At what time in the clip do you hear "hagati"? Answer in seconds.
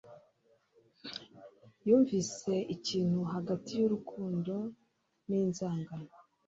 3.33-3.71